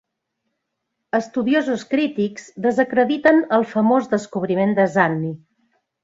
[1.17, 5.31] Estudiosos crítics desacrediten el famós descobriment de Zani.